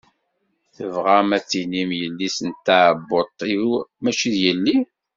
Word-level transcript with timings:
Tebɣam 0.75 1.29
ad 1.37 1.43
d-tinim 1.45 1.89
yelli 1.99 2.29
n 2.47 2.51
tɛebbuṭ-iw 2.65 3.67
mačči 4.03 4.29
d 4.35 4.35
yelli? 4.43 4.75